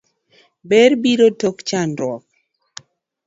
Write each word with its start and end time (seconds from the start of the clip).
Ber 0.69 0.91
biro 1.03 1.27
tok 1.41 1.57
chandruo. 1.69 2.17